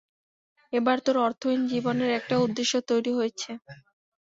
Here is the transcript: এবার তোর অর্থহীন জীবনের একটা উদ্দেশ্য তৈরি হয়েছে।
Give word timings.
এবার 0.73 0.97
তোর 1.05 1.15
অর্থহীন 1.19 1.61
জীবনের 1.71 2.11
একটা 2.19 2.35
উদ্দেশ্য 2.39 2.73
তৈরি 2.89 3.11
হয়েছে। 3.13 3.51